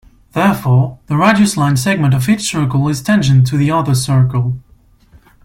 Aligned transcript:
Therefore, 0.33 0.97
the 1.05 1.15
radius 1.15 1.57
line 1.57 1.77
segment 1.77 2.15
of 2.15 2.27
each 2.27 2.41
circle 2.41 2.89
is 2.89 3.03
tangent 3.03 3.45
to 3.45 3.55
the 3.55 3.69
other 3.69 3.93
circle. 3.93 4.57